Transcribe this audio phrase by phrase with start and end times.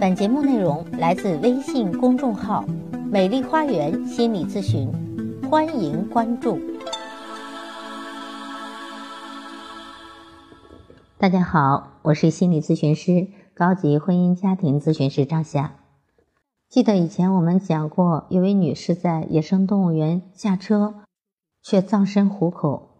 [0.00, 2.64] 本节目内容来自微信公众号
[3.10, 4.90] “美丽花园心理咨询”，
[5.48, 6.58] 欢迎关注。
[11.16, 15.76] 大家好，我是心理咨询师、高级婚姻家庭咨询师张霞。
[16.68, 20.94] 记得以前我们讲过，有位女士在野生动物园下车，
[21.62, 22.90] 却葬身虎口。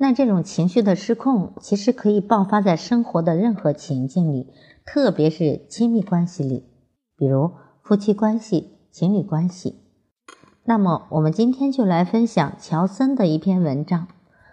[0.00, 4.52] 那这种情绪的失控，其实可以爆发在生活的任何情境里，
[4.90, 6.64] 特别是亲密关系里，
[7.14, 7.50] 比如
[7.82, 9.82] 夫妻关系、情侣关系。
[10.64, 14.08] 那么，我们今天就来分享乔森的一篇文章，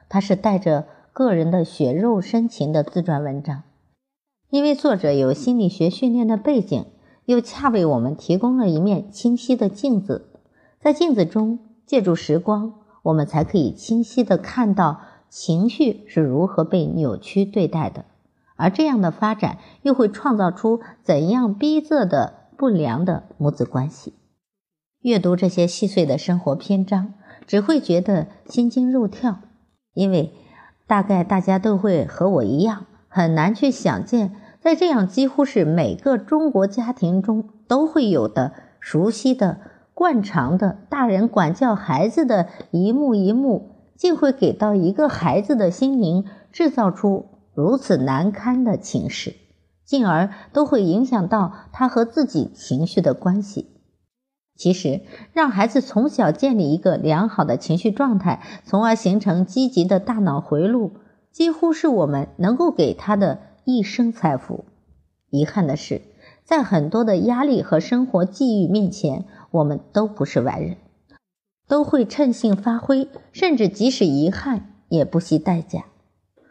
[0.09, 3.63] 它是带着个人的血肉深情的自传文章，
[4.49, 6.85] 因为作者有心理学训练的背景，
[7.23, 10.27] 又恰为我们提供了一面清晰的镜子，
[10.81, 12.73] 在镜子中，借助时光，
[13.03, 14.99] 我们才可以清晰的看到。
[15.29, 18.03] 情绪是如何被扭曲对待的，
[18.55, 24.13] 而这样的发展又会创造出怎样逼仄的不良的母子关系？
[25.01, 27.13] 阅读这些细碎的生活篇章，
[27.45, 29.39] 只会觉得心惊肉跳，
[29.93, 30.33] 因为
[30.87, 39.59] 大概大家都会和我一样，很难去想见，在这样几乎是每个中国家庭中都会有的熟悉的
[39.93, 43.71] 惯常的大人管教孩子的一幕一幕。
[43.97, 49.35] 竟会给到一个孩子的心灵制造出如此难堪的情势，
[49.85, 53.71] 进而都会影响到他和自己情绪的关系。
[54.57, 55.01] 其实，
[55.33, 60.93] 让孩子从小建立一个良好的情绪状态，从而形成积极的大脑回路，
[61.31, 64.65] 几乎是我们能够给他的一生财富。
[65.29, 66.01] 遗憾的是，
[66.43, 70.77] 在很多的压力和生活际遇面前，我们都不是完人。
[71.67, 75.85] 都会趁性发挥，甚至即使遗憾也不惜代价。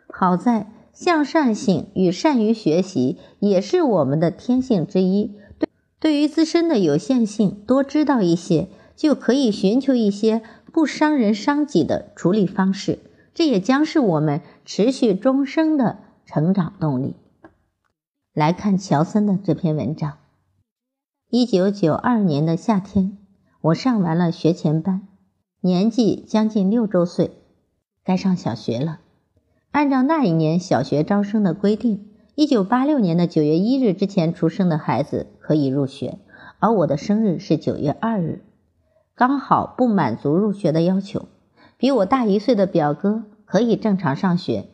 [0.09, 5.37] 好在向善性与善于学习也是我们的天性之一。
[5.59, 5.69] 对，
[6.01, 10.41] 对于自身的有限性，多知道一些，就可以寻求一些
[10.73, 13.01] 不伤人伤己的处理方式。
[13.35, 17.17] 这也将是我们持续终生的成长动力。
[18.33, 20.19] 来看乔森的这篇文章。
[21.31, 23.19] 一九九二年的夏天。
[23.61, 25.09] 我上完了学前班，
[25.63, 27.31] 年纪将近六周岁，
[28.05, 29.01] 该上小学了。
[29.75, 36.21] 按照那一年小学招生的规定，一九八六年的九月一日之前出生的孩子可以入学，
[36.61, 38.45] 而我的生日是九月二日，
[39.17, 41.27] 刚好不满足入学的要求。
[41.77, 44.67] 比我大一岁的表哥可以正常上学。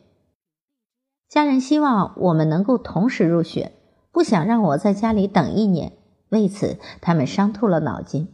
[1.27, 3.71] 家人希望我们能够同时入学，
[4.11, 5.93] 不想让我在家里等一年，
[6.29, 8.27] 为此他们伤透了脑筋。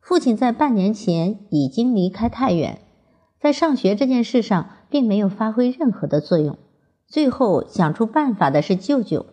[0.00, 2.78] 父亲在半年前已经离开太原，
[3.38, 6.58] 在上学这件事上并没有发挥任何的作用。
[7.06, 9.26] 最后想出办法的是舅舅。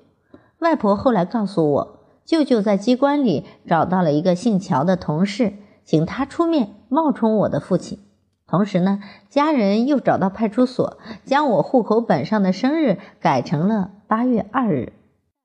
[0.60, 5.54] 外婆后来告诉我，舅舅在机关里找到了一个姓乔的同事，
[5.84, 8.00] 请他出面冒充我的父亲。
[8.46, 9.00] 同时呢，
[9.30, 14.94] 家人又找到派出所，将我户口本上的生日改成了八月二日。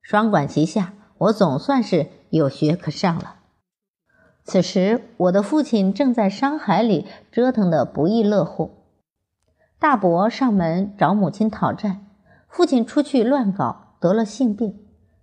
[0.03, 3.37] 双管齐下，我总算是有学可上了。
[4.45, 8.71] 此时，我的父亲正在商海里折腾得不亦乐乎。
[9.81, 12.01] 大伯上门找母亲讨债，
[12.49, 14.77] 父亲出去乱搞，得了性病，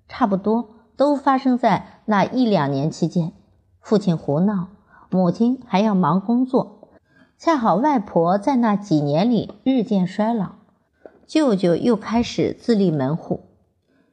[0.07, 3.33] 差不多都发生在那一两年期间。
[3.81, 4.69] 父亲胡闹，
[5.09, 6.89] 母亲还要忙工作，
[7.37, 10.53] 恰好外婆在那几年里日渐衰老，
[11.27, 13.41] 舅舅又开始自立门户，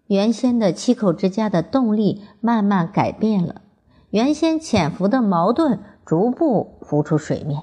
[0.08, 3.62] 原先的七口之家的动力慢慢改变了。
[4.10, 7.62] 原先潜伏的矛盾逐步浮出水面，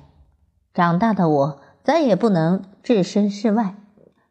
[0.73, 3.75] 长大的我再也不能置身事外。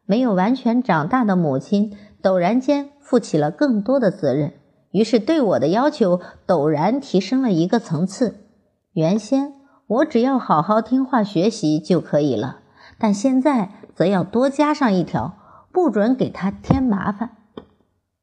[0.05, 4.53] 没有完全长大的母亲陡然间负起了更多的责任，
[4.91, 8.47] 于是对我的要求陡然提升了一个层次。
[8.93, 9.53] 原先
[9.85, 12.61] 我只要好好听话学习就可以了，
[12.97, 15.37] 但现在则要多加上一条：
[15.71, 17.37] 不准给他添麻烦。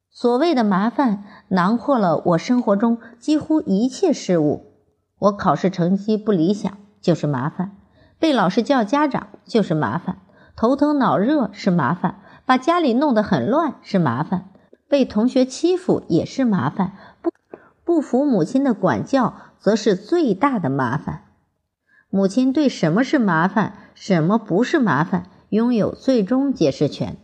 [0.09, 4.73] 所谓的麻烦，囊括了我生活中几乎一切事物。
[5.19, 7.77] 我考试成绩不理想就是麻烦，
[8.19, 10.17] 被老师叫家长就是麻烦，
[10.57, 14.49] 头疼脑热是麻烦，把家里弄得很乱是麻烦，
[14.89, 17.29] 被同学欺负也是麻烦，不
[17.85, 21.25] 不服母亲的管教则是最大的麻烦。
[22.09, 27.17] 母亲对什么是麻烦，什么不是麻烦，拥有最终解释权。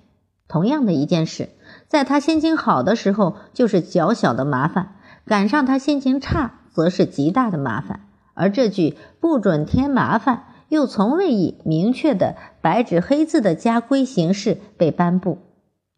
[0.48, 1.50] 同样的一件事。
[1.88, 4.94] 在他心情好的时候，就是较小的麻烦；
[5.26, 8.02] 赶上他心情差，则是极大的麻烦。
[8.36, 10.44] 而这句“不准添麻烦”
[10.74, 15.38] 又从未以明确的白纸黑字的家规形式被颁布。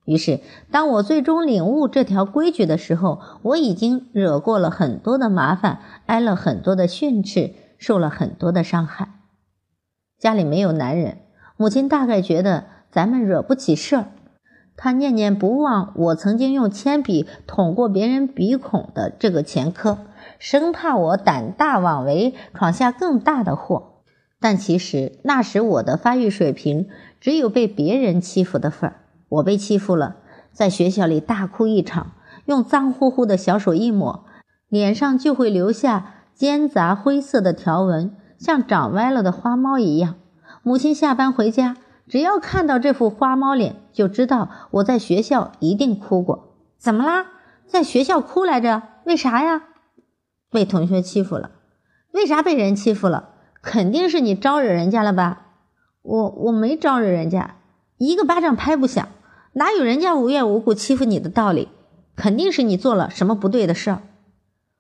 [0.04, 9.08] 于是，当我最终领悟这条规矩的时候，我已经惹过了很多的麻烦，挨了很多的训斥，受了很多的伤害。
[10.20, 11.20] 家里没有男人，
[11.56, 14.08] 母亲大概觉得咱们惹不起事儿，
[14.76, 20.00] 她念念不忘我曾经用铅笔捅过别人鼻孔的这个前科，
[20.38, 23.94] 生怕我胆大妄为，闯下更大的祸。
[24.40, 26.88] 但其实那时我的发育水平
[27.20, 29.02] 只有被别人欺负的份儿。
[29.30, 30.18] 我被欺负了，
[30.52, 32.12] 在学校里大哭一场，
[32.46, 34.26] 用脏乎乎的小手一抹，
[34.70, 40.16] 脸上就会留下尖杂灰色的条纹，像长歪了的花猫一样。
[40.62, 41.78] 母亲下班回家，
[42.08, 46.56] 只要看到这副花猫脸，就知道我在学校一定哭过。
[46.78, 47.26] 怎么啦？
[47.66, 48.84] 在学校哭来着？
[49.06, 49.64] 为啥呀？
[50.52, 51.52] 被同学欺负了。
[52.12, 53.30] 为啥被人欺负了？
[53.66, 55.48] 肯定是你招惹人家了吧？
[56.04, 57.56] 我我没招惹人家。
[57.98, 59.08] 一个巴掌拍不响，
[59.54, 61.70] 哪有人家无缘无故欺负你的道理？
[62.16, 64.04] 肯定是你做了什么不对的事儿，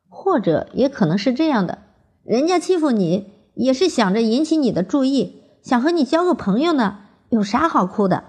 [0.08, 1.80] 或者也可能是这样的：
[2.24, 7.00] 人家欺负你，也是想着引起你的注意，想和你交个朋友呢。
[7.30, 8.24] 有啥好哭的？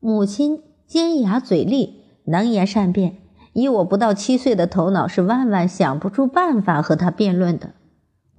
[0.00, 3.18] 母亲尖牙嘴利，能言善辩，
[3.52, 7.70] 以我不到七岁的头脑，是万万想不出办法和他辩论的。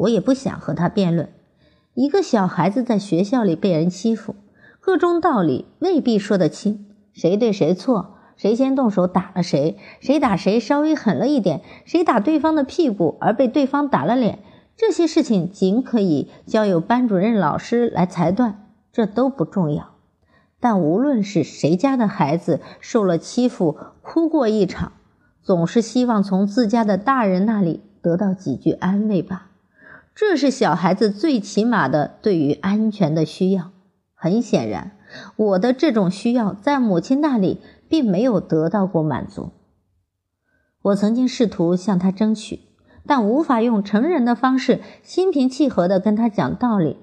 [0.01, 1.29] 我也不想和他辩论。
[1.93, 4.35] 一个小孩子在学校里被人欺负。
[4.79, 14.39] 各种道理未必说得清，谁对谁错，谁先动手打了谁，谁打谁稍微狠了一点，谁打对方的屁股而被对方打了脸，
[14.75, 19.91] 这些事情仅可以交由班主任老师来裁断，这都不重要。
[20.59, 24.93] 但无论是谁家的孩子受了欺负，哭过一场，
[25.43, 29.50] 总是希望从自家的大人那里得到几句安慰吧，
[30.13, 33.71] 这是小孩子最起码的对于安全的需要。
[34.13, 34.91] 很显然，
[35.35, 37.59] 我的这种需要在母亲那里
[37.89, 39.49] 并没有得到过满足。
[40.83, 42.59] 我曾经试图向她争取，
[43.07, 46.97] 但无法用成人的方式心平气和地跟她讲道理。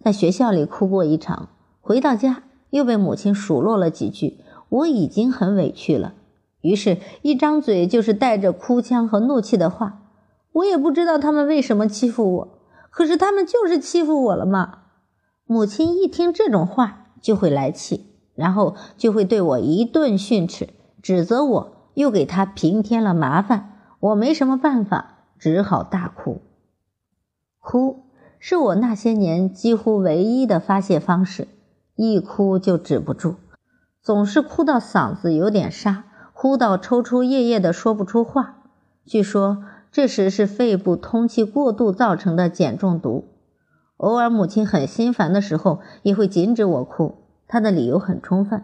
[0.00, 6.14] 在学校里哭过一场，回到家又被母亲数落了几句，我已经很委屈了。
[6.60, 10.07] 于是，一张嘴就是带着哭腔和怒气的话。
[10.52, 12.58] 我也不知道他们为什么欺负我，
[12.90, 14.80] 可是他们就是欺负我了嘛。
[15.44, 20.68] 母亲一听这种话就会来气，然后就会对我一顿训斥，
[21.02, 23.74] 指责我又给他平添了麻烦。
[24.00, 26.42] 我没什么办法，只好大哭。
[27.58, 28.04] 哭
[28.38, 31.48] 是我那些年几乎唯一的发泄方式，
[31.96, 33.36] 一哭就止不住，
[34.00, 38.62] 总是哭到嗓子有点沙，哭到抽抽噎噎的说不出话。
[39.04, 43.28] 据说这时是肺部通气过度造成的碱中毒。
[43.96, 47.16] 偶尔，母亲很心烦的时候，也会禁止我哭。
[47.48, 48.62] 她的理由很充分：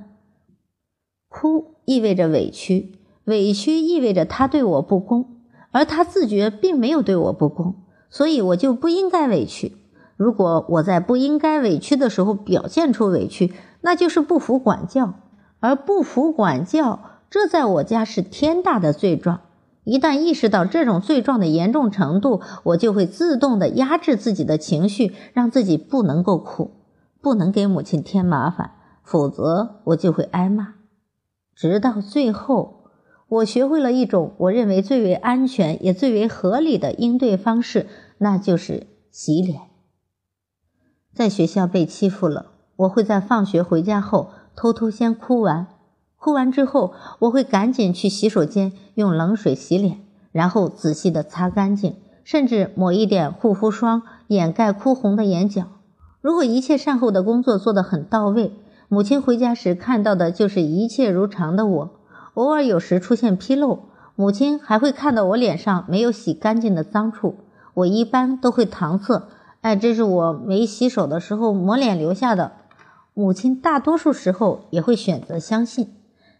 [1.29, 5.41] 哭意味着委屈，委屈意味着他对我不公，
[5.71, 7.75] 而他自觉并没有对我不公，
[8.11, 9.77] 所以我就不应该委屈。
[10.17, 15.15] 如果我在不应该委屈的时候表现出委屈，那就是不服管教，
[15.59, 17.01] 而不服管教，
[17.31, 19.41] 这在我家是天大的罪状。
[19.85, 26.71] 一旦意识到这种罪状的严重程度，我就会自动的压制自己的情绪，让自己不能够哭，
[27.21, 28.73] 不能给母亲添麻烦，
[29.03, 30.75] 否则我就会挨骂。
[31.55, 32.91] 直到最后，
[33.29, 37.87] 我学会了一种我认为最为安全也最为合理的应对方式，
[38.19, 39.61] 那就是洗脸。
[41.13, 45.69] 在学校被欺负了，我会在放学回家后偷偷先哭完。
[46.25, 49.99] 哭完之后，我会赶紧去洗手间用冷水洗脸，
[50.33, 55.65] 然后仔细的擦干净，甚至抹一点护肤霜掩盖哭红的眼角。
[56.23, 58.53] 如果一切善后的工作做得很到位，
[58.89, 61.91] 母亲回家时看到的就是一切如常的我。
[62.33, 63.81] 偶尔有时出现纰漏，
[64.17, 67.35] 母亲还会看到我脸上没有洗干净的脏处。
[67.75, 69.29] 我一般都会搪塞
[69.61, 72.53] ：“哎，这是我没洗手的时候抹脸留下的。”
[73.13, 75.91] 母亲大多数时候也会选择相信。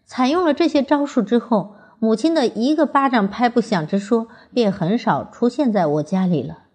[0.05, 6.65] 采用了这些招数之后，母亲的一个巴掌拍不响之说便很少出现在我家里了。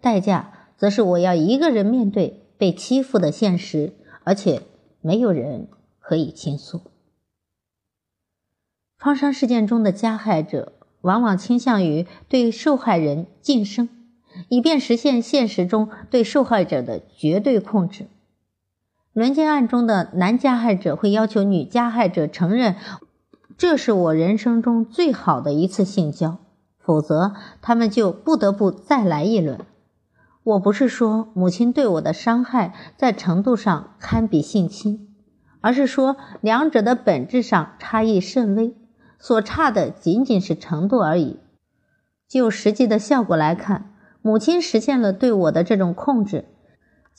[0.00, 3.92] 代价则是我要一个人面对被欺负的现实，
[4.24, 4.62] 而且
[5.00, 5.68] 没有人
[5.98, 6.80] 可以倾诉。
[8.98, 13.88] 创伤事件中的加害者往往倾向于对受害人晋升，
[14.48, 18.06] 以便实现现实中对受害者的绝对控制。
[19.18, 22.76] 轮奸案中的男加害者会要求女加害者承认，
[23.56, 26.38] 这是我人生中最好的一次性交，
[26.78, 29.58] 否则他们就不得不再来一轮。
[30.44, 35.08] 我不是说母亲对我的伤害在程度上堪比性侵，
[35.60, 38.76] 而是说两者的本质上差异甚微，
[39.18, 41.40] 所差的仅仅是程度而已。
[42.28, 46.44] 就实际的效果来看，母亲实现了对我的这种控制，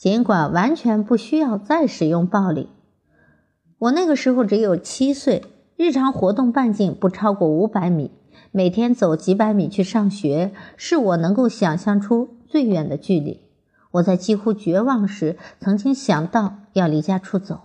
[0.00, 2.70] 尽管完全不需要再使用暴力。
[3.76, 5.44] 我那个时候只有七岁，
[5.76, 8.10] 日常活动半径不超过五百米，
[8.50, 13.42] 每天走几百米去上学，是我能够想象出最远的距离。
[13.90, 17.60] 我在几乎绝望时，曾经想到要离家出走，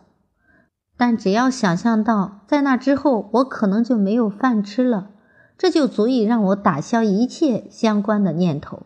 [0.97, 5.11] 但只要想象到在那之后我可能就没有饭吃了，
[5.57, 8.83] 这就足以让我打消一切相关的念头。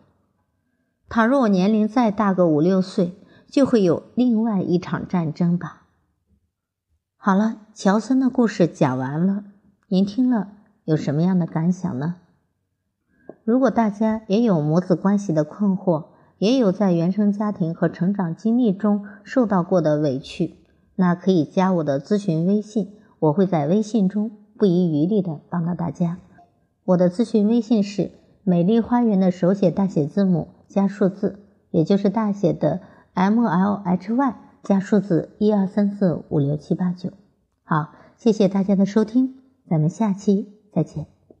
[1.08, 3.16] 倘若我年龄再大个五六岁，
[3.50, 5.86] 就会有另外一场战争吧。
[7.16, 9.44] 好了，乔森的故事讲完了，
[9.88, 10.52] 您听了
[10.84, 12.16] 有什么样的感想呢？
[13.44, 16.06] 如果大家也有母子关系的困惑，
[16.38, 20.56] 也有在原生家庭和成长经历中受到过的委屈，
[20.96, 26.18] 那可以加我的咨询微信，我会在微信中不遗余力的帮到大家。
[26.84, 31.40] 我的咨询微信是美丽花园的手写大写字母加数字，
[31.70, 32.80] 也就是大写的
[33.20, 37.10] M L H Y 加数字一二三四五六七八九。
[37.64, 39.34] 好，谢谢大家的收听，
[39.68, 41.19] 咱们下期再见。